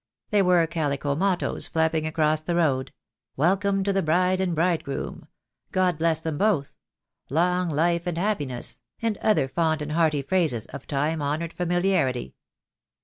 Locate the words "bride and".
4.01-4.55